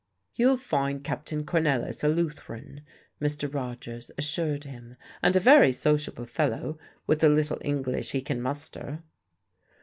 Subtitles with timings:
[0.33, 2.81] "You'll find Captain Cornelisz a Lutheran,"
[3.21, 3.53] Mr.
[3.53, 9.03] Rogers assured him, "and a very sociable fellow, with the little English he can muster."